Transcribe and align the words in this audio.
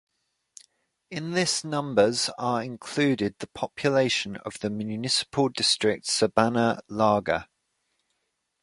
In 1.11 1.33
this 1.33 1.63
numbers 1.63 2.31
are 2.39 2.63
included 2.63 3.35
the 3.37 3.45
population 3.49 4.35
of 4.37 4.57
the 4.59 4.71
municipal 4.71 5.47
district 5.49 6.07
Sabana 6.07 6.79
Larga. 6.87 7.47